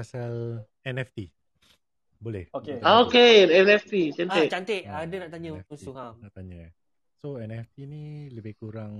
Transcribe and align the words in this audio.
pasal 0.00 0.32
NFT. 0.80 1.28
Boleh? 2.16 2.48
Okey. 2.50 2.80
Ah, 2.80 3.00
okay, 3.00 3.44
NFT, 3.46 3.92
Ah, 4.10 4.14
cantik. 4.18 4.48
cantik. 4.48 4.82
Ah, 4.84 5.04
Ada 5.04 5.14
nak 5.18 5.30
tanya 5.30 5.50
NFT. 5.54 5.68
musuh 5.70 5.94
ha. 5.94 6.06
Nak 6.16 6.32
tanya. 6.32 6.62
So 7.14 7.36
NFT 7.36 7.84
ni 7.84 8.02
lebih 8.28 8.56
kurang 8.56 8.94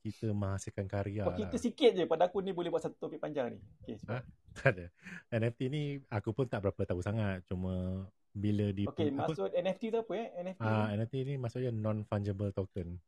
kita 0.00 0.32
menghasilkan 0.32 0.86
karya 0.86 1.22
Kau 1.22 1.30
lah. 1.30 1.38
kita 1.40 1.56
sikit 1.60 1.90
je 1.92 2.04
pada 2.06 2.24
aku 2.24 2.40
ni 2.40 2.50
boleh 2.50 2.72
buat 2.72 2.80
satu 2.80 2.96
topik 2.96 3.18
panjang 3.18 3.52
ni. 3.52 3.58
Okey, 3.82 3.98
Ha? 4.06 4.18
Tak 4.56 4.70
ada. 4.72 4.86
NFT 5.30 5.60
ni 5.66 5.82
aku 6.08 6.30
pun 6.32 6.46
tak 6.46 6.58
berapa 6.60 6.82
tahu 6.84 6.98
sangat. 7.00 7.42
Cuma 7.44 8.02
bila 8.32 8.70
di 8.70 8.86
Okey, 8.86 9.10
apa, 9.12 9.26
maksud 9.28 9.50
NFT 9.52 9.82
tu 9.90 9.98
apa 10.00 10.12
eh? 10.16 10.26
NFT. 10.42 10.62
ah, 10.62 10.86
NFT 10.90 11.14
ni 11.22 11.34
maksudnya 11.36 11.70
non 11.70 12.02
fungible 12.02 12.50
token. 12.50 12.98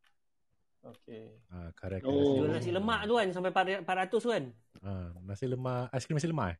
Okey. 0.83 1.39
Ah, 1.49 1.71
karya 1.79 2.03
Oh. 2.03 2.43
Jual 2.43 2.51
nasi 2.51 2.75
lemak 2.75 3.07
tu 3.07 3.15
kan 3.15 3.29
sampai 3.31 3.51
400 3.83 4.23
kan. 4.27 4.45
Ah, 4.83 5.15
nasi 5.23 5.47
lemak, 5.47 5.87
aiskrim 5.95 6.19
nasi 6.19 6.27
lemak 6.27 6.55
eh? 6.55 6.59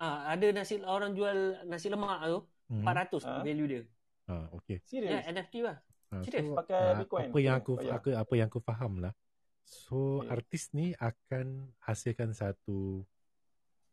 Ah, 0.00 0.34
ada 0.34 0.46
nasi 0.50 0.80
orang 0.82 1.14
jual 1.14 1.38
nasi 1.64 1.86
lemak 1.86 2.18
tu 2.26 2.38
Hmm. 2.70 2.82
400 2.86 3.22
Ah. 3.26 3.42
value 3.42 3.66
dia. 3.66 3.82
Ah, 4.26 4.46
okey. 4.54 4.78
Ya, 4.78 4.86
Serius? 4.86 5.22
NFT 5.26 5.54
lah. 5.62 5.76
Ah, 6.10 6.22
Serius? 6.22 6.46
so, 6.46 6.54
Pakai 6.58 6.78
ah, 6.78 6.94
Bitcoin? 6.98 7.28
Apa 7.30 7.38
yang 7.38 7.54
aku 7.58 7.72
aku 7.78 8.08
apa 8.14 8.32
yang 8.34 8.48
aku 8.50 8.60
faham 8.62 8.92
lah. 8.98 9.14
So 9.62 10.22
Okey. 10.22 10.30
artis 10.30 10.74
ni 10.74 10.90
akan 10.98 11.70
hasilkan 11.78 12.34
satu 12.34 13.06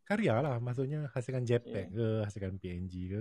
karya 0.02 0.42
lah. 0.42 0.58
Maksudnya 0.58 1.06
hasilkan 1.14 1.46
JPEG 1.46 1.94
ke, 1.94 2.06
hasilkan 2.26 2.58
PNG 2.58 2.94
ke, 3.08 3.20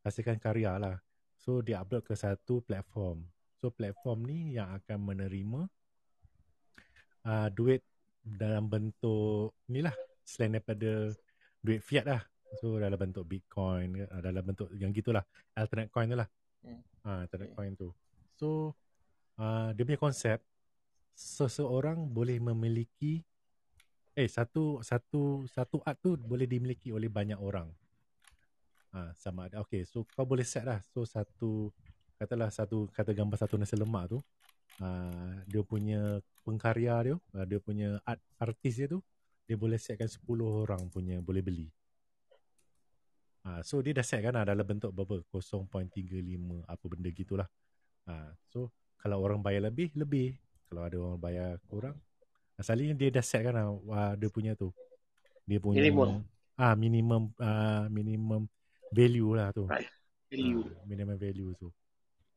hasilkan 0.00 0.40
karya 0.40 0.80
lah. 0.80 0.96
So 1.36 1.60
dia 1.60 1.80
upload 1.80 2.04
ke 2.04 2.16
satu 2.16 2.60
platform. 2.60 3.24
So 3.60 3.68
platform 3.68 4.24
ni 4.24 4.56
yang 4.56 4.72
akan 4.72 4.98
menerima 5.04 5.60
uh, 7.28 7.48
duit 7.52 7.84
dalam 8.24 8.72
bentuk 8.72 9.52
ni 9.68 9.84
lah 9.84 9.92
selain 10.24 10.56
daripada 10.56 11.12
duit 11.60 11.84
fiat 11.84 12.08
lah. 12.08 12.24
So 12.58 12.80
dalam 12.80 12.96
bentuk 12.96 13.28
Bitcoin 13.28 14.00
uh, 14.00 14.20
dalam 14.24 14.42
bentuk 14.42 14.72
yang 14.74 14.96
gitulah 14.96 15.22
alternate 15.52 15.92
coin 15.92 16.08
tu 16.08 16.16
lah. 16.16 16.28
Hmm. 16.64 16.80
Ah, 17.04 17.28
alternate 17.28 17.52
coin 17.52 17.72
tu. 17.76 17.92
So 18.40 18.72
uh, 19.36 19.76
dia 19.76 19.84
punya 19.84 20.00
konsep 20.00 20.40
seseorang 21.12 22.08
boleh 22.08 22.40
memiliki 22.40 23.20
eh 24.16 24.24
satu 24.24 24.80
satu 24.80 25.44
satu 25.46 25.84
art 25.84 26.00
tu 26.00 26.16
boleh 26.16 26.48
dimiliki 26.48 26.96
oleh 26.96 27.12
banyak 27.12 27.36
orang. 27.36 27.68
Ah 28.90 29.12
sama 29.14 29.52
ada. 29.52 29.60
Okay, 29.68 29.84
so 29.84 30.08
kau 30.16 30.24
boleh 30.24 30.48
set 30.48 30.64
lah. 30.64 30.80
So 30.90 31.04
satu 31.04 31.68
katalah 32.20 32.52
satu 32.52 32.84
kata 32.92 33.16
gambar 33.16 33.40
satu 33.40 33.56
nasi 33.56 33.80
lemak 33.80 34.12
tu 34.12 34.18
uh, 34.84 35.32
dia 35.48 35.64
punya 35.64 36.20
pengkarya 36.44 36.94
dia, 37.00 37.16
uh, 37.16 37.44
dia 37.48 37.56
punya 37.56 37.96
art 38.04 38.20
artis 38.36 38.76
dia 38.76 38.92
tu 38.92 39.00
dia 39.48 39.56
boleh 39.56 39.80
setkan 39.80 40.06
10 40.06 40.20
orang 40.44 40.84
punya 40.92 41.18
boleh 41.24 41.40
beli. 41.42 41.66
Ah 43.40 43.64
so 43.64 43.80
dia 43.80 43.96
dah 43.96 44.04
set 44.04 44.20
kan 44.20 44.36
ah, 44.36 44.44
dalam 44.44 44.62
bentuk 44.62 44.92
berapa? 44.92 45.24
0.35 45.32 45.72
apa 46.68 46.84
benda 46.86 47.08
gitulah. 47.08 47.48
Ah 48.04 48.30
so 48.52 48.68
kalau 49.00 49.24
orang 49.24 49.40
bayar 49.40 49.72
lebih 49.72 49.90
lebih 49.96 50.36
kalau 50.68 50.84
ada 50.84 50.96
orang 51.00 51.18
bayar 51.18 51.50
kurang 51.66 51.96
asalnya 52.60 52.92
dia 52.92 53.08
dah 53.08 53.24
set 53.24 53.42
kan 53.48 53.56
ah, 53.56 53.72
wah, 53.72 54.12
dia 54.14 54.28
punya 54.28 54.52
tu 54.52 54.68
dia 55.48 55.56
punya 55.56 55.80
Minimum. 55.82 56.20
ah 56.60 56.76
minimum 56.76 57.22
ah 57.40 57.88
minimum 57.88 58.44
value 58.92 59.32
lah 59.34 59.50
tu 59.56 59.64
Right. 59.66 59.88
Value. 60.30 60.62
Ah, 60.68 60.84
minimum 60.86 61.16
value 61.16 61.50
tu 61.58 61.72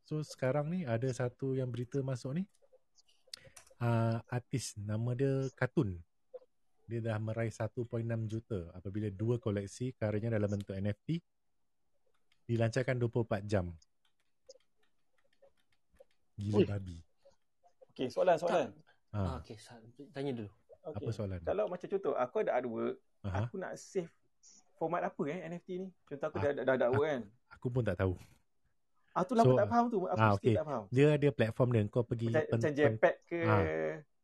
so 0.04 0.20
sekarang 0.22 0.68
ni 0.68 0.84
ada 0.84 1.08
satu 1.10 1.56
yang 1.56 1.72
berita 1.72 2.04
masuk 2.04 2.36
ni 2.36 2.44
ah 3.80 4.20
artis 4.28 4.76
nama 4.76 5.16
dia 5.16 5.48
Katun 5.56 6.00
dia 6.84 7.00
dah 7.00 7.16
meraih 7.16 7.52
1.6 7.52 7.88
juta 8.28 8.68
apabila 8.76 9.08
dua 9.08 9.40
koleksi 9.40 9.96
karyanya 9.96 10.36
dalam 10.36 10.52
bentuk 10.52 10.76
NFT 10.76 11.24
dilancarkan 12.44 13.00
24 13.00 13.48
jam 13.48 13.72
gila 16.36 16.60
Ui. 16.60 16.68
babi 16.68 17.00
Okey, 17.94 18.10
soalan 18.10 18.42
soalan. 18.42 18.74
Ah, 19.14 19.18
ah, 19.22 19.36
okey, 19.38 19.54
sa- 19.54 19.78
tanya 20.18 20.34
dulu. 20.34 20.50
Okey. 20.82 20.98
apa 20.98 21.10
soalan 21.14 21.38
Kalau 21.46 21.70
macam 21.70 21.86
contoh, 21.86 22.18
aku 22.18 22.36
ada 22.42 22.58
artwork, 22.58 22.98
Aha. 23.22 23.46
aku 23.46 23.56
nak 23.62 23.78
save 23.78 24.10
format 24.74 25.06
apa 25.06 25.22
eh 25.30 25.46
NFT 25.46 25.70
ni? 25.78 25.88
Contoh 26.10 26.34
aku 26.34 26.42
Ah, 26.42 26.50
dah 26.50 26.52
dah 26.58 26.64
dah 26.66 26.74
ada 26.74 26.86
artwork 26.90 27.06
kan. 27.06 27.24
aku 27.54 27.68
pun 27.70 27.86
tak 27.86 28.02
tahu 28.02 28.18
Ah 29.14 29.22
tu 29.22 29.34
lah 29.34 29.42
aku 29.42 29.54
So, 29.54 29.60
tak 29.60 29.68
faham 29.68 29.86
tu. 29.88 29.98
Aku 30.04 30.18
ah, 30.18 30.34
still 30.34 30.42
okey. 30.42 30.56
tak 30.58 30.66
faham. 30.66 30.84
dia 30.90 31.06
ada 31.12 31.28
platform 31.30 31.70
dia 31.70 31.82
kau 31.88 32.02
pergi 32.02 32.28
Macam, 32.28 32.42
pen, 32.50 32.60
macam 32.66 32.92
pen, 32.98 33.16
ke 33.24 33.38
Ah. 33.44 33.64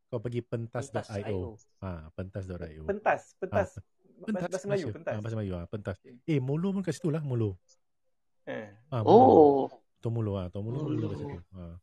kau 0.07 0.19
pergi 0.19 0.41
Pentas.io. 0.41 0.93
pentas.io 0.97 1.39
ha 1.79 1.89
pentas.io 2.11 2.81
pentas, 2.83 3.21
pentas. 3.37 3.69
pentas 4.19 4.41
bahasa 4.43 4.65
Melayu, 4.65 4.67
Malaysia. 4.83 4.91
pentas. 4.91 5.13
ah, 5.13 5.21
bahasa 5.21 5.35
Melayu 5.35 5.53
ah 5.53 5.65
pentas 5.65 5.95
Okey. 5.95 6.13
eh 6.25 6.39
mulu 6.39 6.67
pun 6.71 6.81
kat 6.81 6.91
situ 6.91 7.07
lah 7.07 7.21
mulu 7.21 7.53
Eh. 8.43 8.65
ah 8.89 9.01
mulu 9.01 9.13
Oh, 9.13 9.65
tu 9.97 10.09
mulu 10.09 10.33
ah 10.35 10.49
tu 10.49 10.57
mulu 10.59 10.81
Mulu. 10.81 10.89
mulu 10.91 11.05
kat 11.07 11.17
situ 11.19 11.37
ah 11.55 11.77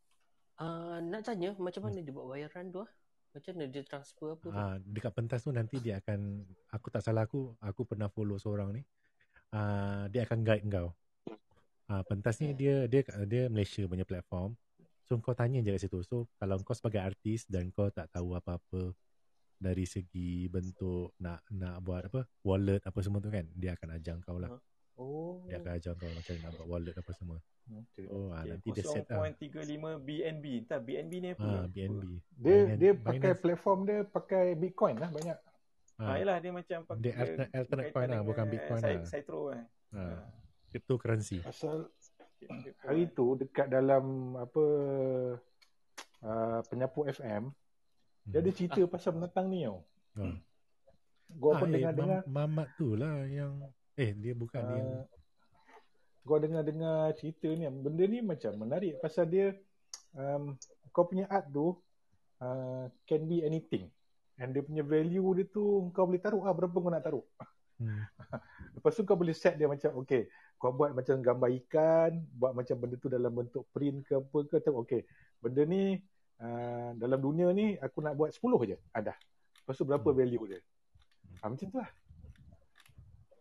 Ah, 0.57 0.99
nak 0.99 1.21
tanya 1.23 1.53
macam 1.55 1.85
mana 1.85 2.01
dia 2.01 2.11
buat 2.11 2.27
bayaran 2.27 2.73
tu 2.73 2.81
ah? 2.81 2.89
Macam 3.31 3.53
mana 3.53 3.69
dia 3.69 3.85
transfer 3.85 4.33
apa 4.33 4.41
tu? 4.43 4.49
Ah, 4.51 4.81
dekat 4.81 5.13
pentas 5.13 5.45
tu 5.45 5.53
nanti 5.53 5.77
dia 5.77 6.01
akan 6.01 6.41
aku 6.73 6.89
tak 6.89 7.05
salah 7.05 7.23
aku 7.23 7.53
aku 7.61 7.85
pernah 7.85 8.09
follow 8.09 8.35
seorang 8.37 8.73
ni. 8.73 8.81
Ah, 9.51 10.09
dia 10.09 10.25
akan 10.25 10.41
guide 10.41 10.65
kau. 10.67 10.97
Ah, 11.87 12.03
pentas 12.03 12.43
ni 12.43 12.51
dia 12.51 12.87
dia 12.87 13.01
dia 13.25 13.47
Malaysia 13.47 13.87
punya 13.87 14.03
platform. 14.03 14.59
So 15.03 15.23
kau 15.23 15.33
tanya 15.33 15.63
je 15.63 15.71
kat 15.71 15.83
situ. 15.83 16.03
So 16.03 16.27
kalau 16.37 16.59
kau 16.61 16.75
sebagai 16.75 16.99
artis 16.99 17.47
dan 17.47 17.71
kau 17.71 17.87
tak 17.89 18.11
tahu 18.11 18.35
apa-apa 18.35 18.91
dari 19.57 19.87
segi 19.87 20.51
bentuk 20.51 21.15
nak 21.17 21.41
nak 21.49 21.81
buat 21.81 22.05
apa 22.05 22.27
wallet 22.43 22.83
apa 22.83 22.99
semua 23.01 23.23
tu 23.23 23.31
kan 23.31 23.47
dia 23.55 23.73
akan 23.73 23.89
ajar 23.95 24.19
kau 24.21 24.37
lah. 24.37 24.51
Oh. 24.99 25.47
Dia 25.47 25.61
akan 25.61 25.73
ajar 25.73 25.93
kau 25.95 26.09
macam 26.09 26.33
mana 26.35 26.43
nak 26.43 26.53
buat 26.59 26.67
wallet 26.69 26.95
apa 26.97 27.13
semua. 27.13 27.39
Okay. 27.67 28.07
Oh 28.09 28.31
ah, 28.31 28.43
Okay, 28.43 28.51
nanti 28.51 28.69
dia 28.73 28.85
set 28.85 29.07
lah. 29.07 29.27
0.35 29.31 29.99
BNB. 30.01 30.45
Entah 30.63 30.79
BNB 30.79 31.13
ni 31.17 31.29
apa? 31.33 31.43
Ah, 31.45 31.67
BNB. 31.67 32.03
Dia 32.33 32.55
Binance- 32.57 32.79
dia 32.79 32.93
pakai 32.97 33.15
Binance. 33.21 33.41
platform 33.41 33.79
dia 33.85 33.99
pakai 34.03 34.45
Bitcoin 34.55 34.97
lah 34.99 35.11
banyak. 35.11 35.39
Ah, 35.97 36.05
Ah, 36.05 36.17
yalah 36.19 36.37
dia 36.39 36.51
macam 36.51 36.79
pakai 36.85 37.01
Dia 37.01 37.13
alternate- 37.17 37.53
alternate 37.55 37.91
coin 37.91 38.09
lah, 38.09 38.21
bukan 38.21 38.45
Bitcoin 38.47 38.81
lah. 38.81 39.01
Saya 39.03 39.23
throw 39.23 39.45
kan. 39.49 39.65
ah, 39.93 40.23
cryptocurrency. 40.77 41.41
Pasal 41.41 41.89
hari 42.85 43.09
tu 43.17 43.33
dekat 43.41 43.73
dalam 43.73 44.37
apa 44.37 44.65
uh, 46.21 46.61
penyapu 46.69 47.09
FM 47.09 47.49
dia 48.29 48.45
ada 48.45 48.51
cerita 48.53 48.81
pasal 48.85 49.17
penatang 49.17 49.49
ni 49.49 49.65
tau. 49.65 49.81
Hmm. 50.19 50.37
Gua 51.33 51.57
pun 51.57 51.67
Ah, 51.67 51.71
eh, 51.71 51.75
dengar-dengar 51.81 52.21
Mam- 52.29 52.53
Mamat 52.53 52.69
tu 52.77 52.93
lah 52.93 53.25
yang 53.25 53.65
eh 53.97 54.13
dia 54.13 54.37
bukan 54.37 54.61
dia 54.61 54.77
yang 54.77 54.89
uh, 55.01 55.05
gua 56.27 56.37
dengar-dengar 56.43 57.17
cerita 57.17 57.49
ni 57.49 57.65
benda 57.65 58.05
ni 58.05 58.21
macam 58.21 58.53
menarik 58.61 59.01
pasal 59.01 59.25
dia 59.25 59.57
um, 60.13 60.53
kau 60.93 61.09
punya 61.09 61.25
art 61.33 61.49
tu 61.49 61.79
uh, 62.43 62.85
can 63.09 63.25
be 63.25 63.41
anything 63.47 63.89
and 64.37 64.53
dia 64.53 64.61
punya 64.61 64.85
value 64.85 65.33
dia 65.39 65.47
tu 65.49 65.89
kau 65.97 66.05
boleh 66.05 66.21
taruh 66.21 66.45
lah 66.45 66.53
berapa 66.53 66.77
kau 66.77 66.93
nak 66.93 67.05
taruh 67.07 67.25
hmm. 67.81 68.03
Lepas 68.77 68.93
tu 68.93 69.03
kau 69.09 69.17
boleh 69.17 69.33
set 69.33 69.57
dia 69.57 69.71
macam 69.71 69.97
okay 69.97 70.29
kau 70.57 70.73
buat 70.73 70.97
macam 70.97 71.21
gambar 71.21 71.51
ikan, 71.65 72.13
buat 72.33 72.53
macam 72.57 72.77
benda 72.81 72.97
tu 72.97 73.13
dalam 73.13 73.29
bentuk 73.29 73.69
print 73.73 74.09
ke 74.09 74.17
apa 74.17 74.39
ke 74.49 74.57
tu 74.65 74.73
okay. 74.73 75.05
Benda 75.37 75.63
ni 75.69 76.01
uh, 76.41 76.91
dalam 76.97 77.21
dunia 77.21 77.53
ni 77.53 77.77
aku 77.77 78.01
nak 78.01 78.17
buat 78.17 78.33
10 78.33 78.73
je. 78.73 78.77
Ada. 78.97 79.13
Lepas 79.63 79.75
tu 79.77 79.85
berapa 79.85 80.09
Hmm. 80.09 80.17
value 80.17 80.45
dia. 80.49 80.61
Ha, 81.45 81.53
macam 81.53 81.67
tu 81.69 81.77
lah. 81.77 81.91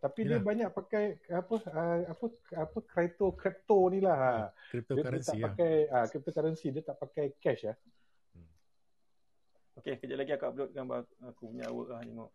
Tapi 0.03 0.21
dia 0.21 0.37
Yelah. 0.37 0.45
banyak 0.45 0.69
pakai 0.69 1.17
apa 1.34 1.55
uh, 1.66 1.99
apa 2.13 2.25
apa 2.61 2.78
crypto 2.85 3.34
crypto 3.34 3.90
ni 3.90 4.03
lah. 4.03 4.17
Ha. 4.19 4.29
Dia, 4.29 4.37
dia 4.37 4.69
cryptocurrency 4.69 5.25
tak 5.25 5.35
lah. 5.40 5.45
pakai 5.49 5.73
ah 5.90 6.05
cryptocurrency 6.05 6.67
dia 6.69 6.84
tak 6.85 6.97
pakai 7.01 7.25
cash 7.41 7.63
ya. 7.66 7.73
Okay, 9.75 9.99
kejap 9.99 10.17
lagi 10.22 10.31
aku 10.37 10.45
upload 10.49 10.69
gambar 10.72 10.99
aku 11.25 11.51
punya 11.51 11.67
work 11.73 11.90
lah 11.90 11.99
tengok. 12.05 12.31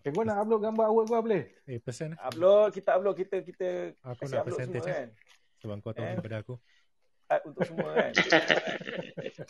Eh 0.00 0.10
gua 0.10 0.24
nak 0.24 0.36
upload 0.38 0.60
gambar 0.62 0.84
awal 0.86 1.04
gua 1.04 1.20
boleh? 1.20 1.44
Eh 1.64 1.76
persen 1.76 2.12
lah. 2.12 2.18
Upload, 2.26 2.72
kita 2.72 2.88
upload, 2.92 3.14
kita 3.16 3.36
kita 3.42 3.68
Aku 4.02 4.16
kasi 4.18 4.32
nak 4.32 4.42
upload 4.42 4.56
semua 4.56 4.56
percentage 4.56 4.82
lah. 4.82 4.96
kan. 4.96 5.08
Sebab 5.58 5.74
kau 5.78 5.92
tahu 5.92 6.02
Eh. 6.02 6.12
daripada 6.14 6.36
aku. 6.38 6.54
Art 7.26 7.42
untuk 7.44 7.62
semua 7.62 7.88
kan. 7.92 8.10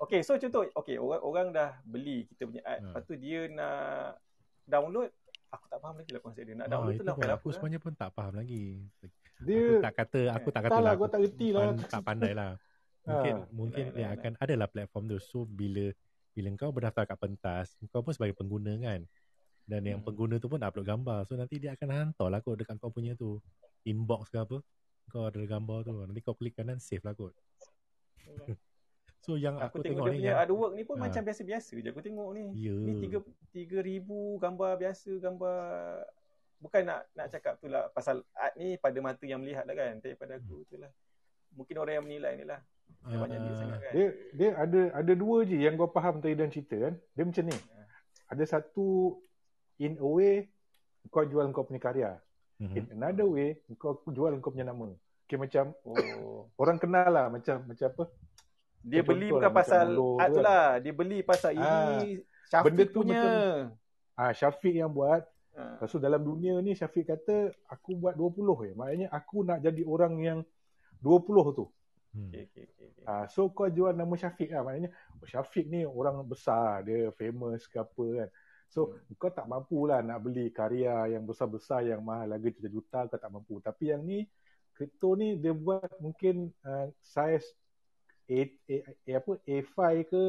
okay, 0.00 0.20
so 0.20 0.34
contoh, 0.34 0.66
okay, 0.72 0.96
orang 0.96 1.22
orang 1.22 1.46
dah 1.50 1.78
beli 1.84 2.26
kita 2.26 2.42
punya 2.44 2.62
art. 2.64 2.80
Ha. 2.80 2.86
Lepas 2.88 3.02
tu 3.04 3.14
dia 3.14 3.40
nak 3.48 4.18
download. 4.64 5.10
Aku 5.48 5.64
tak 5.68 5.78
faham 5.78 5.96
lagi 5.96 6.10
lah 6.10 6.20
konsep 6.20 6.42
dia. 6.42 6.54
Nak 6.54 6.66
Ah, 6.66 6.70
download 6.70 6.92
itu 6.92 7.00
tu 7.00 7.06
nak 7.06 7.16
file 7.16 7.32
aku 7.32 7.46
lah? 7.46 7.54
sebenarnya 7.54 7.80
pun 7.80 7.92
tak 7.94 8.10
faham 8.10 8.34
lagi. 8.34 8.64
Dia 9.38 9.60
Aku 9.60 9.74
tak 9.78 9.94
kata 9.94 10.20
aku 10.32 10.48
tak 10.50 10.62
kata 10.62 10.70
tak 10.70 10.76
lah 10.76 10.82
lah. 10.82 10.92
aku 10.92 11.06
tak 11.06 11.20
reti 11.20 11.48
lah. 11.50 11.60
pan- 11.62 11.78
tak 11.86 12.02
pandai 12.02 12.32
lah. 12.32 12.50
Mungkin 13.06 13.34
Ah. 13.36 13.46
mungkin 13.52 13.84
dia 13.94 14.06
akan 14.10 14.32
adalah 14.36 14.66
platform 14.66 15.04
tu. 15.06 15.18
So 15.20 15.44
bila 15.44 15.94
bila 16.32 16.52
kau 16.54 16.68
berdaftar 16.68 17.06
kat 17.06 17.16
pentas, 17.16 17.66
kau 17.86 18.02
pun 18.02 18.10
sebagai 18.10 18.34
pengguna 18.34 18.74
kan. 18.76 19.06
Dan 19.66 19.82
yang 19.82 19.98
Hmm. 20.00 20.06
pengguna 20.06 20.38
tu 20.38 20.46
pun 20.46 20.62
upload 20.62 20.86
gambar. 20.86 21.26
So 21.26 21.34
nanti 21.34 21.58
dia 21.58 21.74
akan 21.74 21.88
hantar 21.90 22.30
lah 22.30 22.38
kot 22.38 22.54
dekat 22.56 22.78
kau 22.78 22.88
punya 22.88 23.18
tu. 23.18 23.42
Inbox 23.82 24.30
ke 24.30 24.38
apa. 24.38 24.62
Kau 25.10 25.26
ada 25.26 25.42
gambar 25.42 25.82
tu. 25.82 25.90
Nanti 25.92 26.22
kau 26.22 26.38
klik 26.38 26.54
kanan 26.54 26.78
save 26.78 27.02
lah 27.02 27.12
kot. 27.12 27.34
So 29.26 29.34
yang 29.34 29.58
Aku, 29.58 29.82
aku, 29.82 29.90
tengok, 29.90 30.06
tengok, 30.06 30.06
dia 30.06 30.12
ni 30.14 30.18
punya 30.22 30.30
yang, 30.30 30.38
artwork 30.38 30.72
ni 30.78 30.82
pun 30.86 30.96
Ah. 30.96 31.10
macam 31.10 31.22
biasa-biasa 31.26 31.74
je 31.82 31.88
aku 31.90 31.98
tengok 31.98 32.30
ni. 32.30 32.44
Ya. 32.62 32.78
Ni 32.78 32.92
tiga 33.02 33.18
tiga 33.50 33.78
ribu 33.82 34.38
gambar 34.38 34.78
biasa, 34.78 35.18
gambar 35.18 35.58
bukan 36.62 36.82
nak 36.86 37.10
nak 37.10 37.26
cakap 37.34 37.58
tu 37.58 37.66
lah 37.66 37.90
pasal 37.90 38.22
art 38.32 38.54
ni 38.54 38.78
pada 38.78 38.94
mata 39.02 39.26
yang 39.26 39.42
melihat 39.42 39.66
lah 39.66 39.74
kan. 39.74 39.98
Tapi 39.98 40.14
pada 40.14 40.38
aku 40.38 40.62
tu 40.70 40.78
lah. 40.78 40.94
Mungkin 41.58 41.74
orang 41.74 41.94
yang 41.98 42.06
menilai 42.06 42.38
ni 42.38 42.46
lah. 42.46 42.62
Dia 43.02 43.18
banyak 43.18 43.38
duit 43.42 43.50
ah, 43.50 43.58
sangat 43.58 43.78
kan. 43.82 43.92
Dia 43.98 44.06
dia 44.30 44.48
ada 44.54 44.80
ada 44.94 45.12
dua 45.18 45.36
je 45.42 45.58
yang 45.58 45.74
gua 45.74 45.90
faham 45.90 46.22
tadi 46.22 46.38
dalam 46.38 46.54
cerita 46.54 46.76
kan. 46.78 46.94
Dia 47.18 47.24
macam 47.26 47.44
ni. 47.50 47.58
Ada 48.30 48.44
satu 48.46 48.86
in 49.78 49.96
a 49.96 50.08
way 50.08 50.34
kau 51.08 51.22
jual 51.22 51.46
kau 51.52 51.64
punya 51.64 51.80
karya. 51.80 52.10
mhm. 52.58 52.74
In 52.74 52.84
another 52.96 53.26
way 53.26 53.60
kau 53.76 54.00
jual 54.08 54.32
kau 54.40 54.50
punya 54.50 54.66
nama. 54.66 54.90
Okay, 55.26 55.36
macam 55.36 55.74
Oh. 55.82 56.46
orang 56.62 56.78
kenal 56.78 57.08
lah 57.10 57.26
macam 57.28 57.62
macam 57.66 57.86
apa? 57.90 58.04
Dia 58.86 59.02
Macam 59.02 59.10
beli 59.10 59.28
bukan 59.34 59.42
lah, 59.42 59.50
macam 59.50 59.58
pasal 59.58 59.86
art 59.90 60.30
tu 60.30 60.36
kan. 60.38 60.44
lah. 60.46 60.66
Dia 60.78 60.92
beli 60.94 61.18
pasal 61.20 61.52
Ah, 61.58 61.66
ini 61.98 62.22
Syafiq 62.46 62.64
benda 62.70 62.82
tu 62.86 63.00
punya. 63.02 63.22
Ah 64.14 64.30
Syafiq 64.30 64.74
yang 64.78 64.90
buat. 64.94 65.22
Ah. 65.56 65.80
Lepas 65.80 65.90
tu 65.90 65.98
dalam 65.98 66.22
dunia 66.22 66.54
ni 66.62 66.72
Syafiq 66.72 67.10
kata 67.10 67.50
aku 67.66 67.98
buat 67.98 68.14
20 68.14 68.70
je. 68.70 68.72
Maknanya 68.78 69.06
aku 69.10 69.42
nak 69.42 69.58
jadi 69.58 69.82
orang 69.82 70.14
yang 70.22 70.38
20 71.02 71.58
tu. 71.58 71.66
Hmm. 72.14 72.30
Okay, 72.32 72.46
okay, 72.48 72.64
okay. 72.70 73.04
Ah, 73.04 73.26
so 73.26 73.50
kau 73.50 73.66
jual 73.66 73.90
nama 73.92 74.14
Syafiq 74.14 74.54
lah. 74.54 74.62
Maknanya 74.62 74.94
oh, 75.18 75.26
Syafiq 75.26 75.66
ni 75.66 75.82
orang 75.82 76.22
besar, 76.22 76.86
dia 76.86 77.10
famous 77.18 77.66
ke 77.66 77.82
apa 77.82 78.04
kan. 78.22 78.28
So 78.68 78.92
kau 79.16 79.30
tak 79.30 79.46
mampu 79.46 79.86
lah 79.86 80.02
nak 80.02 80.20
beli 80.20 80.50
karya 80.50 81.16
yang 81.16 81.24
besar-besar 81.24 81.86
yang 81.86 82.02
mahal 82.02 82.28
lagi 82.28 82.50
juta-juta 82.52 83.06
kau 83.06 83.18
tak 83.18 83.30
mampu. 83.32 83.58
Tapi 83.62 83.94
yang 83.94 84.02
ni 84.02 84.26
kripto 84.74 85.16
ni 85.16 85.38
dia 85.38 85.56
buat 85.56 85.88
mungkin 85.98 86.52
uh, 86.62 86.90
size 87.00 87.46
A, 88.26 88.42
A, 88.68 88.76
A, 89.06 89.10
apa 89.22 89.32
A5 89.46 89.78
ke 90.06 90.22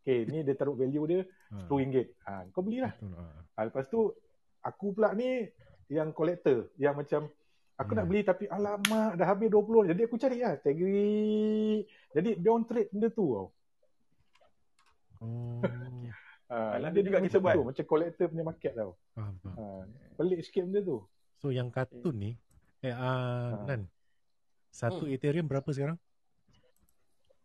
Okay, 0.00 0.24
ni 0.24 0.40
dia 0.40 0.56
taruh 0.56 0.72
value 0.74 1.04
dia 1.06 1.20
Ah, 1.52 1.68
RM10. 1.68 2.08
Ha, 2.24 2.48
kau 2.56 2.64
belilah. 2.64 2.96
betul, 2.96 3.20
ah. 3.20 3.44
Ha, 3.52 3.58
lepas 3.68 3.84
tu 3.84 4.00
aku 4.64 4.96
pula 4.96 5.12
ni 5.12 5.44
yang 5.92 6.08
collector 6.14 6.72
yang 6.80 6.96
macam 6.96 7.28
aku 7.76 7.92
Hmm. 7.92 7.98
nak 8.00 8.06
beli 8.08 8.20
tapi 8.22 8.44
alamak 8.48 9.16
dah 9.16 9.26
habis 9.28 9.48
20 9.52 9.88
jadi 9.88 10.00
aku 10.04 10.16
cari 10.16 10.38
lah 10.40 10.56
tagri 10.56 11.84
jadi 12.12 12.30
dia 12.36 12.50
on 12.52 12.64
trade 12.64 12.88
benda 12.92 13.08
tu 13.08 13.26
tau 13.28 13.46
Oh, 15.20 15.60
ha, 16.50 16.74
Alah, 16.74 16.90
dia 16.90 17.00
juga 17.00 17.18
kita 17.20 17.38
buat. 17.38 17.54
tu, 17.54 17.62
macam 17.64 17.84
collector 17.86 18.26
punya 18.26 18.44
market 18.44 18.72
tau 18.74 18.92
faham, 19.10 19.34
faham. 19.40 19.54
ha, 19.56 19.64
pelik 20.14 20.42
sikit 20.42 20.66
benda 20.66 20.82
tu 20.82 20.98
So 21.36 21.48
yang 21.48 21.70
kartun 21.70 22.12
ni, 22.12 22.30
eh, 22.80 22.92
ah, 22.92 23.56
Ha. 23.56 23.64
Nan, 23.64 23.88
satu 24.68 25.02
Hmm. 25.02 25.14
Ethereum 25.14 25.46
berapa 25.46 25.64
sekarang? 25.66 25.96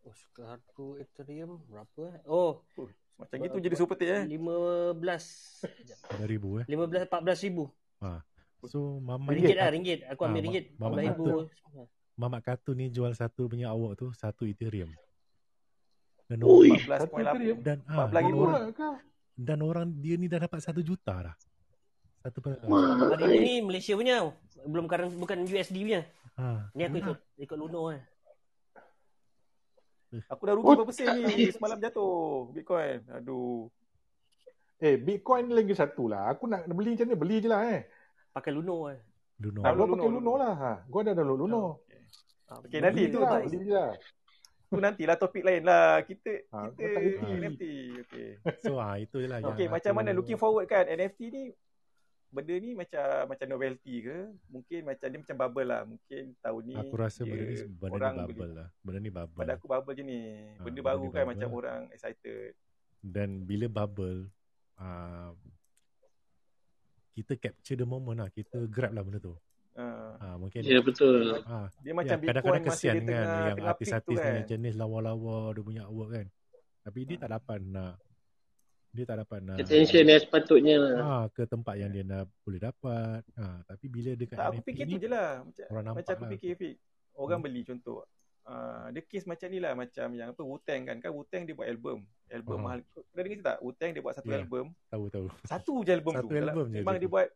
Oh, 0.02 0.12
kartu 0.32 0.86
Ethereum 0.96 1.58
berapa 1.64 2.00
eh? 2.06 2.20
Oh, 2.26 2.60
Macam 3.16 3.40
gitu 3.40 3.56
jadi 3.56 3.72
super 3.74 3.96
tek 3.96 4.12
eh. 4.12 4.24
15 4.28 4.92
Ada 6.12 6.24
ribu 6.26 6.60
eh. 6.60 6.66
15 6.68 7.08
14 7.08 7.40
ribu. 7.42 7.72
So 8.68 9.00
Mamat 9.00 9.32
Ringgit 9.32 9.56
lah, 9.56 9.68
ringgit. 9.70 10.00
Aku 10.06 10.20
ambil 10.22 10.34
ma- 10.34 10.44
ringgit. 10.44 10.64
Mamat 10.76 10.92
14 10.92 11.08
ribu. 11.08 11.26
Mamat 12.14 12.40
kartun 12.42 12.76
ni 12.76 12.86
jual 12.88 13.12
satu 13.12 13.46
punya 13.46 13.70
awak 13.70 13.96
tu 13.96 14.12
satu 14.12 14.44
Ethereum. 14.44 14.92
Dan 16.26 16.38
Ui. 16.42 16.74
orang, 16.74 17.06
14.8. 17.06 17.62
dan 17.62 17.78
ah, 17.86 18.10
14 18.10 18.10
dan 18.10 18.34
orang, 18.34 18.64
kah? 18.74 18.96
dan 19.36 19.58
orang 19.60 19.86
dia 19.96 20.14
ni 20.16 20.26
dah 20.26 20.40
dapat 20.40 20.58
satu 20.58 20.82
juta 20.82 21.14
dah. 21.22 21.36
Satu 22.20 22.38
per 22.40 22.58
Hari 22.58 23.38
ni 23.38 23.54
Malaysia 23.62 23.94
punya. 23.94 24.26
Belum 24.66 24.90
current, 24.90 25.14
bukan 25.14 25.46
USD 25.46 25.76
punya. 25.78 26.02
ha. 26.34 26.66
Ni 26.74 26.82
aku 26.82 26.98
ikut 26.98 27.18
ikut 27.38 27.56
Luno 27.56 27.94
eh. 27.94 28.02
Aku 30.26 30.42
dah 30.42 30.54
rugi 30.54 30.72
berapa 30.72 30.90
sen 30.90 31.14
ni 31.20 31.46
semalam 31.54 31.78
jatuh 31.78 32.50
Bitcoin. 32.50 33.04
Aduh. 33.12 33.68
eh 34.76 34.96
Bitcoin 34.96 35.48
lagi 35.50 35.72
satu 35.72 36.04
lah 36.04 36.28
aku 36.28 36.44
nak 36.44 36.68
beli 36.68 36.92
macam 36.92 37.06
ni 37.06 37.16
beli 37.16 37.36
je 37.40 37.48
lah 37.48 37.64
eh 37.66 37.88
Pakai 38.28 38.52
Luno 38.52 38.92
eh. 38.92 39.00
Luno. 39.40 39.60
ha, 39.60 39.66
Download 39.66 39.88
gua 39.88 39.94
pakai 39.94 40.08
Luno, 40.08 40.18
Luno 40.20 40.32
lah 40.36 40.54
ha. 40.54 40.72
gua 40.84 41.00
dah 41.00 41.14
download 41.14 41.40
Luno 41.40 41.62
Ah, 42.46 42.62
Okay, 42.62 42.78
nanti 42.78 43.02
Beli 43.02 43.10
tu 43.10 43.18
je 43.18 43.24
lah, 43.24 43.30
tu, 43.32 43.48
beli 43.48 43.58
je 43.58 43.74
lah. 43.74 43.90
Tu 44.66 44.76
nantilah 44.76 45.14
topik 45.14 45.42
lain 45.42 45.62
lah. 45.62 46.02
Kita 46.02 46.32
Ah, 46.48 46.68
kita. 46.68 46.98
NFT. 47.22 47.62
Okay. 48.02 48.28
So 48.60 48.76
ah 48.76 48.96
itu 48.96 49.16
je 49.16 49.26
lah 49.26 49.38
yang 49.38 49.52
Okay, 49.52 49.66
macam 49.66 49.90
aku- 49.90 49.98
mana 49.98 50.10
looking 50.12 50.36
forward 50.36 50.66
kan 50.66 50.84
NFT 50.84 51.20
ni 51.28 51.42
benda 52.28 52.54
ni 52.54 52.70
macam 52.72 53.04
macam 53.26 53.46
novelty 53.46 53.94
ke? 54.02 54.16
Mungkin 54.48 54.80
macam 54.84 55.06
dia 55.06 55.18
macam 55.18 55.36
bubble 55.38 55.66
lah. 55.66 55.82
Mungkin 55.84 56.22
tahun 56.36 56.62
ni 56.62 56.74
Aku 56.76 56.94
rasa 56.94 57.22
dia- 57.22 57.32
benda 57.32 57.44
ni 57.44 57.56
benda 57.72 57.94
orang 57.94 58.12
ni 58.12 58.18
beli. 58.18 58.26
bubble 58.34 58.52
lah. 58.52 58.68
Benda 58.80 58.98
ni 58.98 59.10
bubble. 59.10 59.40
Pada 59.40 59.52
aku 59.54 59.66
bubble 59.66 59.94
je 59.94 60.02
ni. 60.02 60.18
Ah, 60.18 60.26
Benda 60.58 60.60
benda 60.60 60.80
baru 60.84 61.04
kan 61.06 61.12
bubble. 61.16 61.30
macam 61.32 61.48
orang 61.54 61.80
excited. 61.90 62.52
Dan 62.98 63.28
bila 63.42 63.66
bubble 63.68 64.20
ah 64.76 65.30
kita 67.12 67.32
capture 67.34 67.76
the 67.76 67.86
moment 67.86 68.18
lah. 68.18 68.28
Kita 68.28 68.60
grab 68.66 68.90
lah 68.90 69.00
benda 69.00 69.16
tu. 69.18 69.32
Ah, 69.76 70.16
Ah 70.18 70.34
mungkin 70.34 70.60
Ya 70.60 70.80
betul. 70.80 71.36
ah 71.44 71.68
dia 71.78 71.92
macam 71.92 72.16
ya, 72.16 72.26
kadang-kadang 72.26 72.64
masih 72.64 72.72
kesian 72.72 72.92
dia 72.92 73.00
kan 73.02 73.06
tengah 73.06 73.20
yang 73.20 73.56
tengah 73.56 73.72
artis-artis 73.72 74.16
kan. 74.18 74.32
ni 74.32 74.42
jenis 74.46 74.74
lawa-lawa 74.74 75.36
dia 75.50 75.62
punya 75.62 75.82
artwork 75.84 76.10
kan. 76.12 76.26
Tapi 76.82 76.98
dia 77.04 77.16
tak 77.18 77.30
dapat 77.30 77.58
nak 77.62 77.94
dia 78.88 79.04
tak 79.04 79.16
dapat 79.20 79.38
nak 79.42 79.56
Attention 79.58 80.04
yang 80.06 80.16
sepatutnya 80.18 80.74
lah. 80.76 80.94
ah 80.98 81.24
ke 81.28 81.44
tempat 81.44 81.76
yang 81.76 81.90
dia 81.90 82.00
nak 82.02 82.24
boleh 82.40 82.56
dapat. 82.58 83.20
Ah 83.34 83.60
tapi 83.62 83.86
bila 83.86 84.10
dekat 84.12 84.34
Tak, 84.34 84.46
aku 84.50 84.60
fikir 84.64 84.84
ni 84.84 84.92
tu 84.94 84.98
je 84.98 85.08
lah. 85.08 85.28
Macam, 85.38 85.64
orang 85.68 85.84
nampak 85.84 85.98
macam 85.98 86.14
aku 86.14 86.24
lah. 86.24 86.30
fikir 86.32 86.50
Fik. 86.54 86.74
Orang 87.14 87.38
Hmm. 87.38 87.46
beli 87.46 87.62
contoh. 87.62 88.00
Uh, 88.42 88.86
dia 88.90 89.02
case 89.02 89.26
macam 89.26 89.48
ni 89.50 89.58
lah 89.58 89.74
macam 89.74 90.06
yang 90.08 90.30
apa 90.30 90.38
Wu-Tang 90.38 90.86
kan 90.86 90.96
kan 90.96 91.10
Wu-Tang 91.10 91.42
dia 91.42 91.52
buat 91.52 91.66
album 91.66 91.98
album 92.30 92.54
Faham. 92.54 92.62
mahal 92.62 92.78
dah 93.10 93.20
dengar 93.20 93.42
tak 93.44 93.56
Wu-Tang 93.58 93.90
dia 93.90 93.98
buat 93.98 94.14
satu 94.14 94.30
Ya. 94.30 94.38
album 94.38 94.70
tahu 94.86 95.04
tahu. 95.10 95.26
satu 95.42 95.74
je 95.82 95.90
album 95.90 96.14
Satu 96.14 96.24
tu 96.24 96.32
Dalam- 96.32 96.54
album 96.54 96.66
je 96.68 96.78
memang 96.78 96.94
dia 96.94 97.02
dia 97.02 97.10
buat 97.10 97.26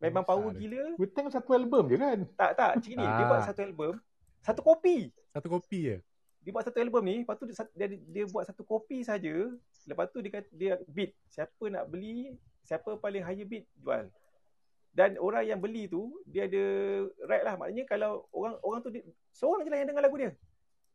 memang 0.00 0.24
Besar 0.24 0.32
power 0.34 0.50
dia. 0.50 0.60
gila. 0.60 0.82
Hutang 0.96 1.26
satu 1.28 1.50
album 1.52 1.84
je 1.86 1.96
kan? 1.96 2.18
Tak 2.34 2.50
tak. 2.54 2.70
Macam 2.76 2.90
ni 2.90 2.96
dia 2.98 3.06
Ah. 3.14 3.28
buat 3.28 3.40
satu 3.44 3.60
album. 3.62 3.92
Satu 4.40 4.60
kopi. 4.60 4.96
Satu 5.28 5.48
kopi 5.48 5.80
je. 5.86 5.98
dia 6.40 6.50
buat 6.50 6.64
satu 6.64 6.80
album 6.80 7.04
ni 7.04 7.20
lepas 7.20 7.36
tu 7.36 7.44
dia, 7.44 7.52
dia, 7.76 7.86
dia 8.00 8.24
buat 8.26 8.42
satu 8.42 8.64
kopi 8.64 9.04
saja. 9.04 9.34
Lepas 9.84 10.08
tu 10.08 10.18
dia 10.18 10.32
kata 10.32 10.48
dia 10.50 10.80
bid. 10.88 11.12
Siapa 11.28 11.68
nak 11.68 11.84
beli 11.86 12.32
siapa 12.62 12.96
paling 12.96 13.20
higher 13.20 13.44
bid 13.44 13.68
jual. 13.76 14.08
Dan 14.90 15.20
orang 15.20 15.44
yang 15.44 15.60
beli 15.60 15.84
tu 15.84 16.16
dia 16.24 16.48
ada 16.48 16.64
right 17.28 17.44
lah. 17.44 17.54
Maknanya 17.54 17.84
kalau 17.84 18.24
orang 18.32 18.56
orang 18.64 18.80
tu 18.80 18.88
dia, 18.88 19.04
seorang 19.30 19.62
je 19.62 19.70
lah 19.70 19.78
yang 19.78 19.88
dengar 19.92 20.00
lagu 20.00 20.16
dia. 20.16 20.32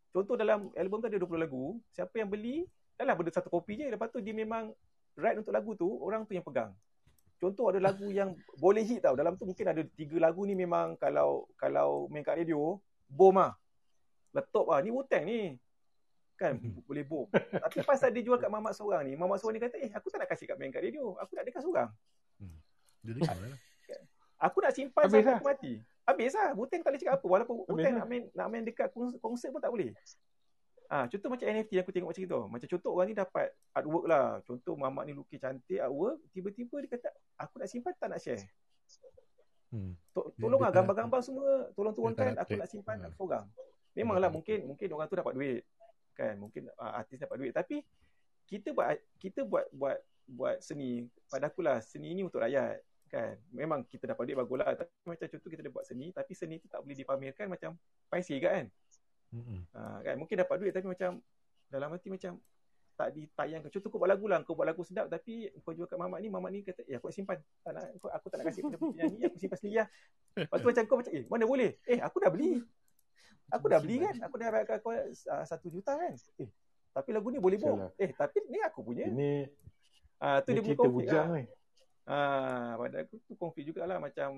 Contoh 0.09 0.33
dalam 0.33 0.73
album 0.73 0.97
tu 0.97 1.07
ada 1.07 1.15
20 1.15 1.37
lagu. 1.37 1.77
Siapa 1.91 2.15
yang 2.17 2.27
beli 2.27 2.65
dah 2.97 3.05
lah 3.05 3.13
benda 3.13 3.29
satu 3.29 3.47
kopi 3.47 3.77
je. 3.77 3.85
Lepas 3.87 4.09
tu 4.09 4.19
dia 4.19 4.33
memang 4.33 4.73
right 5.13 5.37
untuk 5.37 5.53
lagu 5.53 5.77
tu 5.77 5.87
orang 6.01 6.25
tu 6.25 6.33
yang 6.33 6.43
pegang 6.43 6.73
contoh 7.39 7.71
ada 7.71 7.79
lagu 7.79 8.07
yang 8.09 8.33
boleh 8.57 8.83
hit 8.83 9.03
tau. 9.03 9.13
Dalam 9.13 9.35
tu 9.35 9.45
mungkin 9.47 9.65
ada 9.67 9.81
tiga 9.95 10.17
lagu 10.17 10.43
ni 10.47 10.55
memang 10.57 10.95
kalau 10.99 11.49
kalau 11.59 12.07
main 12.07 12.23
kat 12.25 12.39
radio 12.39 12.79
bom 13.07 13.35
ah. 13.37 13.53
Letop 14.35 14.67
ah 14.71 14.79
ni 14.83 14.91
Wu-Tang 14.91 15.23
ni. 15.23 15.55
Kan? 16.35 16.59
Boleh 16.87 17.03
bom. 17.07 17.27
Tapi 17.31 17.83
pasal 17.87 18.11
dia 18.11 18.23
jual 18.23 18.35
kat 18.35 18.51
mamak 18.51 18.75
seorang 18.75 19.07
ni 19.07 19.15
mamak 19.15 19.39
seorang 19.39 19.55
ni 19.59 19.63
kata 19.63 19.77
eh 19.79 19.91
aku 19.95 20.11
tak 20.11 20.23
nak 20.23 20.29
kasih 20.31 20.45
kat 20.51 20.57
main 20.59 20.71
kat 20.71 20.83
radio. 20.83 21.15
Aku 21.23 21.31
nak 21.35 21.45
dekat 21.47 21.61
seorang. 21.63 21.89
Dia 23.05 23.13
dengar 23.13 23.37
lah. 23.37 23.53
aku 24.41 24.57
nak 24.59 24.73
simpan 24.73 25.03
sampai 25.07 25.23
lah. 25.23 25.37
aku 25.39 25.47
mati. 25.47 25.73
Habis 26.05 26.33
lah. 26.35 26.49
Wu-Tang 26.53 26.81
tak 26.83 26.89
boleh 26.91 27.01
cakap 27.01 27.15
apa. 27.21 27.27
Walaupun 27.27 27.55
Habis 27.63 27.69
Wu-Tang 27.71 27.93
lah. 27.95 28.01
nak 28.03 28.07
main 28.09 28.23
nak 28.33 28.47
main 28.51 28.63
dekat 28.65 28.87
kons- 28.91 29.17
konsert 29.23 29.53
pun 29.53 29.61
tak 29.63 29.71
boleh 29.71 29.95
Ah, 30.85 31.09
contoh 31.09 31.29
macam 31.29 31.45
NFT 31.45 31.81
aku 31.81 31.89
tengok 31.89 32.09
macam 32.13 32.23
tu. 32.23 32.41
Macam 32.47 32.67
contoh 32.69 32.91
orang 32.93 33.07
ni 33.09 33.15
dapat 33.15 33.47
artwork 33.71 34.05
lah. 34.05 34.39
Contoh 34.45 34.73
mamak 34.75 35.03
ni 35.05 35.13
lukis 35.13 35.41
cantik 35.41 35.81
artwork, 35.81 36.21
tiba-tiba 36.29 36.75
dia 36.79 36.89
kata 36.93 37.09
aku 37.35 37.57
nak 37.57 37.67
simpan 37.67 37.93
tak 37.97 38.07
nak 38.13 38.19
share. 38.21 38.41
Hmm. 39.73 39.97
To- 40.13 40.29
Dia- 40.31 40.41
Tolong 40.45 40.59
dia 40.61 40.65
lah 40.65 40.69
tak 40.69 40.71
nak- 40.71 40.77
gambar-gambar 40.85 41.19
semua 41.25 41.49
tolong 41.73 41.93
turunkan 41.93 42.25
nak 42.31 42.45
aku 42.45 42.55
nak 42.55 42.69
simpan 42.69 42.97
Ha. 43.01 43.05
aku 43.09 43.15
seorang. 43.17 43.45
Memanglah 43.95 44.29
Hmm. 44.29 44.37
mungkin 44.39 44.59
mungkin 44.65 44.87
orang 44.93 45.07
tu 45.09 45.17
dapat 45.17 45.33
duit. 45.33 45.61
Kan 46.15 46.33
mungkin 46.39 46.69
uh, 46.71 46.91
artis 46.95 47.19
dapat 47.19 47.35
duit 47.35 47.51
tapi 47.51 47.83
kita 48.45 48.71
buat 48.71 48.87
kita 49.19 49.43
buat 49.43 49.65
buat 49.73 49.97
buat 50.25 50.57
seni 50.61 51.09
pada 51.27 51.49
akulah 51.49 51.81
seni 51.81 52.13
ni 52.13 52.21
untuk 52.23 52.39
rakyat 52.39 52.79
kan 53.05 53.37
memang 53.51 53.83
kita 53.83 54.07
dapat 54.07 54.25
duit 54.25 54.37
baguslah 54.37 54.73
tapi 54.73 54.89
macam 55.05 55.27
contoh 55.27 55.49
kita 55.49 55.61
dah 55.61 55.73
buat 55.73 55.85
seni 55.85 56.09
tapi 56.09 56.33
seni 56.33 56.55
tu 56.57 56.65
tak 56.65 56.81
boleh 56.81 56.95
dipamerkan 56.95 57.45
macam 57.45 57.75
paisi 58.07 58.39
kan 58.39 58.65
Mm-mm. 59.33 59.59
ha, 59.73 60.01
kan? 60.05 60.15
Mungkin 60.19 60.35
dapat 60.37 60.55
duit 60.61 60.71
tapi 60.75 60.87
macam 60.89 61.21
dalam 61.71 61.89
hati 61.93 62.07
macam 62.13 62.37
tak 62.95 63.11
ditayangkan 63.11 63.67
contoh 63.67 63.89
kau 63.91 63.99
buat 63.99 64.07
lagu 64.07 64.25
lah. 64.31 64.39
Kau 64.47 64.55
buat 64.55 64.67
lagu 64.71 64.81
sedap 64.87 65.11
tapi 65.11 65.51
kau 65.63 65.75
jual 65.75 65.83
kat 65.83 65.99
mamak 65.99 66.23
ni 66.23 66.31
mamak 66.31 66.49
ni 66.55 66.63
kata 66.63 66.81
eh 66.87 66.95
aku 66.95 67.11
nak 67.11 67.15
simpan. 67.15 67.37
Tak 67.61 67.71
nak, 67.75 67.85
aku, 67.99 68.07
aku 68.07 68.25
tak 68.31 68.37
nak 68.39 68.45
kasih 68.47 68.61
kepada 68.63 68.77
penyanyi 68.79 69.21
aku 69.27 69.37
simpan 69.37 69.57
sendiri 69.59 69.75
lah. 69.83 69.87
Lepas 70.35 70.57
tu 70.63 70.67
macam 70.71 70.83
kau 70.87 70.97
macam 71.03 71.11
eh 71.11 71.23
mana 71.27 71.43
boleh? 71.43 71.71
Eh 71.83 71.99
aku 71.99 72.17
dah 72.23 72.31
beli. 72.31 72.63
Aku 73.51 73.65
dah 73.67 73.79
beli 73.83 73.95
kan? 73.99 74.15
Aku 74.23 74.35
dah 74.39 74.47
bayar 74.47 74.79
kau 74.79 74.95
uh, 74.95 75.43
satu 75.43 75.67
juta 75.67 75.91
kan? 75.99 76.15
Eh 76.39 76.49
tapi 76.95 77.11
lagu 77.11 77.27
ni 77.27 77.43
boleh 77.43 77.59
bom 77.59 77.75
lah. 77.75 77.91
eh 77.99 78.15
tapi 78.15 78.39
ni 78.47 78.63
aku 78.63 78.79
punya. 78.79 79.11
Ini 79.11 79.51
ah 80.23 80.39
tu 80.39 80.55
ini 80.55 80.63
dia 80.63 80.63
punya 80.63 80.71
cerita 80.71 80.87
konflik 80.87 80.95
bujang 80.95 81.27
lah. 81.27 81.35
ni. 81.35 81.45
Ah 82.07 82.71
pada 82.79 82.97
aku 83.03 83.15
tu 83.27 83.33
konflik 83.35 83.63
jugalah 83.67 83.97
macam 83.99 84.29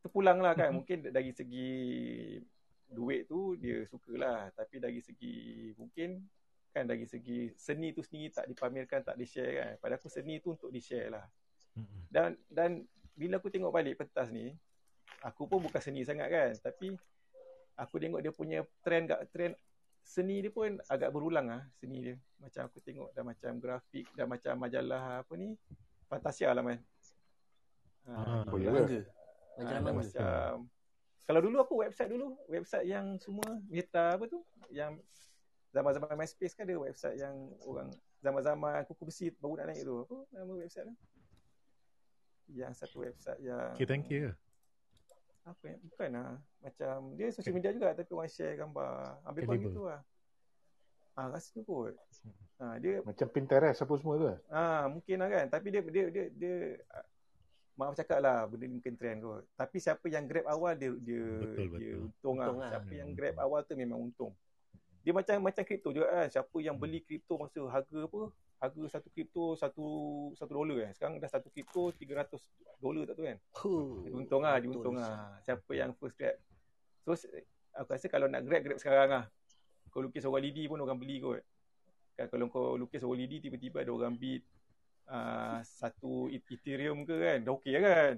terpulang 0.00 0.40
lah 0.40 0.56
kan? 0.56 0.72
Mungkin 0.80 1.12
dari 1.12 1.36
segi 1.36 1.72
duit 2.94 3.26
tu 3.26 3.58
dia 3.58 3.82
sukalah 3.84 4.48
tapi 4.54 4.78
dari 4.78 5.02
segi 5.02 5.36
mungkin 5.74 6.22
kan 6.70 6.86
dari 6.86 7.04
segi 7.04 7.50
seni 7.54 7.90
tu 7.90 8.00
sendiri 8.00 8.30
tak 8.30 8.46
dipamerkan 8.46 9.02
tak 9.02 9.14
di-share 9.14 9.52
kan 9.54 9.70
pada 9.78 9.94
aku 9.94 10.08
seni 10.08 10.38
tu 10.38 10.54
untuk 10.54 10.70
di-share 10.70 11.10
lah 11.10 11.26
Mm-mm. 11.74 12.06
dan 12.08 12.34
dan 12.46 12.82
bila 13.14 13.38
aku 13.38 13.46
tengok 13.46 13.70
balik 13.70 13.98
pentas 13.98 14.30
ni 14.30 14.54
aku 15.20 15.46
pun 15.46 15.58
bukan 15.58 15.78
seni 15.78 16.02
sangat 16.02 16.30
kan 16.30 16.50
tapi 16.60 16.94
aku 17.74 17.98
tengok 17.98 18.22
dia 18.22 18.30
punya 18.30 18.58
trend 18.80 19.06
kat 19.06 19.20
trend 19.30 19.54
seni 20.02 20.42
dia 20.42 20.50
pun 20.50 20.78
agak 20.86 21.10
berulang 21.10 21.46
ah 21.48 21.62
seni 21.78 22.02
dia 22.02 22.16
macam 22.38 22.66
aku 22.66 22.78
tengok 22.78 23.10
dah 23.10 23.22
macam 23.22 23.56
grafik 23.56 24.06
dah 24.12 24.26
macam 24.26 24.54
majalah 24.58 25.22
apa 25.22 25.32
ni 25.34 25.54
Fantasia 26.06 26.50
lah 26.50 26.62
man 26.62 26.78
Oh, 28.04 28.60
ya. 28.60 28.68
Mangga. 28.68 29.00
Ah, 29.00 29.04
Majalah 29.56 29.80
dah 29.80 29.80
mangga. 29.80 30.00
macam 30.04 30.52
kalau 31.24 31.40
dulu 31.40 31.56
aku 31.60 31.74
website 31.80 32.12
dulu? 32.12 32.36
Website 32.48 32.84
yang 32.84 33.16
semua 33.16 33.48
meta 33.68 34.16
apa 34.16 34.28
tu? 34.28 34.44
Yang 34.68 35.00
zaman-zaman 35.72 36.14
MySpace 36.20 36.54
kan 36.54 36.68
ada 36.68 36.76
website 36.78 37.16
yang 37.18 37.34
orang 37.64 37.88
zaman-zaman 38.20 38.84
kuku 38.86 39.02
besi 39.08 39.26
baru 39.40 39.60
nak 39.60 39.66
naik 39.72 39.82
tu. 39.84 39.96
Apa 40.04 40.16
nama 40.36 40.52
website 40.52 40.86
tu? 40.86 40.96
Yang 42.52 42.72
satu 42.76 42.96
website 43.08 43.40
yang 43.40 43.72
Okay, 43.72 43.88
thank 43.88 44.06
you. 44.12 44.36
Apa 45.44 45.64
yang 45.64 45.80
bukan 45.88 46.08
lah. 46.12 46.36
Macam 46.60 46.96
dia 47.16 47.28
social 47.32 47.56
media 47.56 47.72
juga 47.72 47.92
tapi 47.96 48.12
orang 48.12 48.28
share 48.32 48.56
gambar. 48.60 49.20
Ambil 49.24 49.42
pun 49.44 49.56
Calibre. 49.56 49.68
gitu 49.72 49.82
lah. 49.88 50.00
Ah 51.16 51.26
rasa 51.32 51.48
tu 51.52 51.64
kot. 51.64 51.96
Ah 52.60 52.76
dia 52.76 53.00
Macam 53.00 53.26
Pinterest 53.32 53.80
apa 53.80 53.92
semua 53.96 54.14
tu. 54.20 54.26
ah 54.52 54.88
mungkin 54.92 55.16
lah 55.20 55.28
kan. 55.32 55.46
Tapi 55.48 55.72
dia 55.72 55.80
dia 55.88 56.04
dia, 56.12 56.24
dia 56.32 56.56
maaf 57.74 57.92
cakap 57.92 58.18
lah 58.18 58.46
benda 58.46 58.64
ni 58.64 58.74
mungkin 58.74 58.94
trend 58.94 59.18
kot 59.18 59.42
tapi 59.52 59.76
siapa 59.76 60.06
yang 60.06 60.24
grab 60.24 60.46
awal 60.46 60.72
dia 60.72 60.94
dia 60.96 61.22
Betul, 61.36 61.66
dia 61.74 61.92
betul. 61.92 61.98
untung, 62.04 62.36
lah 62.36 62.46
Untung 62.46 62.58
lah. 62.58 62.70
siapa 62.70 62.92
yang 62.92 63.08
Untung. 63.08 63.18
grab 63.18 63.34
awal 63.36 63.60
tu 63.60 63.74
memang 63.74 63.98
untung 64.00 64.32
dia 65.00 65.12
macam 65.12 65.36
macam 65.38 65.62
kripto 65.62 65.90
juga 65.90 66.06
kan 66.08 66.26
siapa 66.28 66.56
yang 66.58 66.74
beli 66.74 66.98
kripto 66.98 67.34
masa 67.34 67.60
harga 67.66 67.98
apa 68.00 68.20
harga 68.56 68.82
satu 68.90 69.08
kripto 69.10 69.44
satu 69.52 69.86
satu 70.32 70.52
dolar 70.54 70.78
kan 70.80 70.92
sekarang 70.92 71.14
dah 71.18 71.28
satu 71.28 71.48
kripto 71.48 71.92
300 71.92 72.40
dolar 72.78 73.02
tak 73.04 73.14
tu 73.14 73.22
kan 73.22 73.36
Huh. 73.54 74.00
dia 74.00 74.12
untung 74.12 74.40
lah, 74.40 74.56
dia 74.56 74.66
Betul. 74.66 74.80
untung 74.80 74.96
lah. 74.96 75.36
Siapa 75.40 75.70
yang 75.72 75.92
first 75.94 76.16
grab. 76.16 76.36
So, 77.00 77.12
aku 77.72 77.88
rasa 77.90 78.06
kalau 78.08 78.26
nak 78.26 78.42
grab, 78.42 78.60
grab 78.60 78.76
sekarang 78.76 79.08
lah. 79.10 79.24
Kau 79.88 80.00
lukis 80.00 80.20
orang 80.22 80.40
lidi 80.42 80.64
pun 80.64 80.76
orang 80.78 80.96
beli 80.96 81.16
kot. 81.16 81.40
Kan 82.12 82.28
kalau 82.28 82.46
kau 82.46 82.74
lukis 82.74 83.00
orang 83.00 83.20
lidi, 83.20 83.40
tiba-tiba 83.40 83.80
ada 83.80 83.88
orang 83.90 84.12
bid 84.12 84.40
uh, 85.08 85.58
satu 85.64 86.28
Ethereum 86.30 87.04
ke 87.04 87.14
kan, 87.14 87.38
dah 87.44 87.52
okey 87.58 87.72
lah 87.76 87.82
kan. 87.82 88.14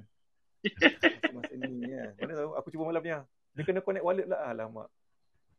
Masa 1.36 1.54
ni 1.54 1.86
kan. 1.90 2.10
Mana 2.18 2.32
tahu, 2.34 2.50
aku 2.58 2.68
cuba 2.74 2.84
malam 2.90 3.02
ni 3.02 3.10
lah. 3.14 3.24
Dia 3.56 3.62
kena 3.64 3.80
connect 3.80 4.04
wallet 4.04 4.26
lah. 4.28 4.40
Alamak, 4.50 4.88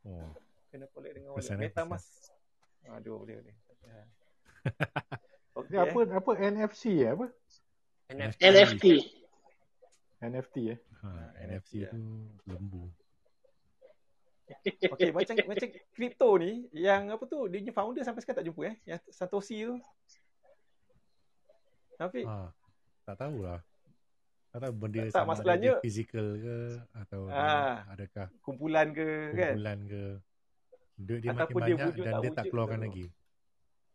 Oh. 0.07 0.31
kena 0.71 0.85
connect 0.93 1.13
dengan 1.17 1.35
wallet. 1.35 1.43
Pesan, 1.43 1.59
eh, 1.59 1.67
Metamask. 1.67 2.31
Aduh, 2.87 3.19
boleh, 3.19 3.35
boleh. 3.43 3.55
Ni 5.67 5.75
apa 5.75 5.99
apa 6.15 6.31
NFC 6.37 6.83
eh? 7.03 7.11
Apa? 7.11 7.27
NFT. 8.07 8.39
NFT. 8.39 8.85
NFT 10.23 10.55
eh. 10.71 10.79
Ha, 11.03 11.09
NFC 11.43 11.71
ya. 11.83 11.89
tu 11.91 11.99
lembu. 12.47 12.87
Okey, 14.95 15.11
macam 15.11 15.35
macam 15.43 15.67
kripto 15.91 16.29
ni 16.39 16.71
yang 16.71 17.11
apa 17.11 17.19
tu 17.27 17.51
dia 17.51 17.59
punya 17.59 17.75
founder 17.75 18.03
sampai 18.07 18.23
sekarang 18.23 18.39
tak 18.39 18.47
jumpa 18.47 18.61
eh 18.71 18.75
yang 18.87 18.99
Satoshi 19.11 19.67
tu. 19.67 19.75
Tapi 21.97 22.21
Ha, 22.23 22.53
tak 23.03 23.15
tahulah. 23.17 23.59
Tak 24.47 24.59
tahu 24.63 24.73
benda 24.73 25.01
Tak, 25.03 25.11
sama 25.11 25.33
masalahnya- 25.33 25.73
ada 25.73 25.77
dia 25.77 25.83
physical 25.83 26.27
ke 26.37 26.55
atau 26.95 27.19
Ah, 27.27 27.83
adakah 27.89 28.27
kumpulan 28.39 28.87
ke 28.89 29.07
kan? 29.33 29.53
kumpulan 29.53 29.79
ke. 29.83 30.03
Duit 30.97 31.19
dia 31.21 31.29
Ataupun 31.29 31.41
makin 31.53 31.67
dia 31.67 31.75
banyak 31.75 31.87
wujud 31.87 32.03
dan 32.03 32.13
tak 32.15 32.21
dia 32.23 32.31
tak 32.33 32.45
keluarkan 32.47 32.79
lagi. 32.81 33.05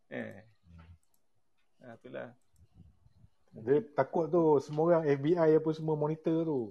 Eh. 0.09 0.35
Ah 1.81 1.93
itulah. 1.93 2.29
Dia 3.53 3.77
takut 3.91 4.25
tu 4.27 4.43
semua 4.59 4.83
orang 4.89 5.03
FBI 5.05 5.51
apa 5.53 5.69
semua 5.71 5.95
monitor 5.95 6.37
tu. 6.43 6.61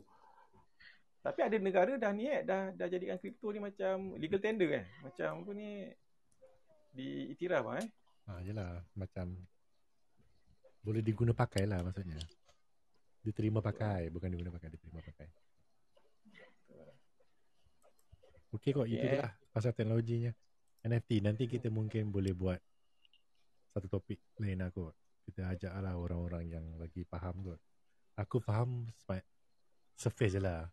Tapi 1.21 1.39
ada 1.39 1.57
negara 1.57 1.93
dah 1.95 2.11
ni 2.11 2.27
eh 2.27 2.41
dah 2.43 2.73
dah 2.73 2.87
jadikan 2.89 3.15
kripto 3.15 3.53
ni 3.53 3.61
macam 3.61 4.17
legal 4.17 4.41
tender 4.41 4.69
kan. 4.73 4.85
Macam 5.03 5.31
apa 5.39 5.51
ni 5.53 5.69
diiktiraf 6.93 7.65
ah 7.67 7.77
eh. 7.77 7.87
Ha, 8.23 8.41
yelah 8.41 8.81
macam 8.95 9.37
boleh 10.83 11.01
diguna 11.01 11.33
pakai 11.33 11.65
lah 11.65 11.81
maksudnya. 11.87 12.19
Diterima 13.23 13.63
pakai, 13.63 14.11
bukan 14.11 14.29
diguna 14.35 14.51
pakai, 14.51 14.69
diterima 14.75 14.99
pakai. 14.99 15.29
Okey 18.53 18.71
kok, 18.77 18.85
itu 18.85 19.07
je 19.07 19.17
lah 19.17 19.33
pasal 19.55 19.73
teknologinya. 19.73 20.35
NFT, 20.83 21.23
nanti 21.23 21.47
kita 21.47 21.71
mungkin 21.71 22.11
boleh 22.11 22.35
buat 22.35 22.59
satu 23.73 23.87
topik 23.87 24.19
lain 24.43 24.61
lah 24.61 24.69
kot. 24.75 24.93
Kita 25.23 25.55
ajak 25.55 25.73
lah 25.79 25.95
orang-orang 25.95 26.51
yang 26.51 26.67
lagi 26.77 27.07
faham 27.07 27.41
kot. 27.47 27.61
Aku 28.19 28.43
faham 28.43 28.91
surface 29.95 30.37
je 30.37 30.43
lah. 30.43 30.67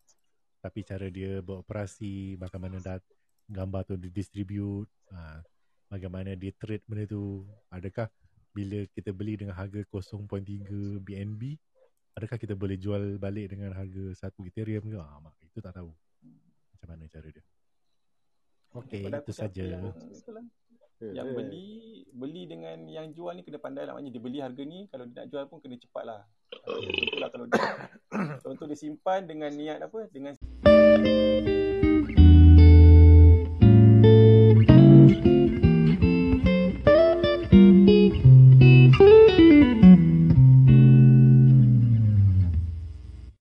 Tapi 0.59 0.83
cara 0.83 1.07
dia 1.07 1.39
beroperasi, 1.39 2.35
bagaimana 2.35 2.81
dat 2.81 3.05
gambar 3.47 3.87
tu 3.87 3.95
didistribute, 3.95 4.91
ha, 5.13 5.39
bagaimana 5.87 6.35
dia 6.35 6.51
trade 6.57 6.83
benda 6.83 7.07
tu. 7.07 7.47
Adakah 7.71 8.11
bila 8.53 8.85
kita 8.91 9.13
beli 9.13 9.37
dengan 9.37 9.55
harga 9.55 9.81
0.3 9.85 10.99
BNB, 11.01 11.55
adakah 12.17 12.37
kita 12.37 12.53
boleh 12.57 12.75
jual 12.75 13.21
balik 13.21 13.53
dengan 13.53 13.71
harga 13.77 14.29
1 14.29 14.49
Ethereum 14.49 14.85
ke? 14.89 14.97
Ah, 14.97 15.21
mak, 15.21 15.37
itu 15.45 15.59
tak 15.61 15.77
tahu. 15.77 15.93
Macam 16.75 16.87
mana 16.95 17.05
cara 17.07 17.27
dia. 17.29 17.43
Okey, 18.77 19.09
itu 19.09 19.33
saja. 19.33 19.65
Yang, 20.99 21.31
eh. 21.31 21.35
beli 21.35 21.69
beli 22.11 22.43
dengan 22.43 22.75
yang 22.91 23.15
jual 23.15 23.31
ni 23.31 23.41
kena 23.47 23.55
pandai 23.55 23.87
lah. 23.87 23.95
Maknanya 23.95 24.19
dia 24.19 24.23
beli 24.23 24.39
harga 24.43 24.63
ni 24.67 24.83
kalau 24.91 25.07
dia 25.07 25.23
nak 25.23 25.27
jual 25.31 25.43
pun 25.47 25.63
kena 25.63 25.79
cepat 25.79 26.03
lah. 26.03 26.21
Contohlah 26.51 27.29
kalau 27.31 27.45
dia 27.47 27.63
contoh 28.43 28.65
dia 28.67 28.77
simpan 28.77 29.23
dengan 29.23 29.47
niat 29.55 29.79
apa? 29.79 30.11
Dengan 30.11 30.35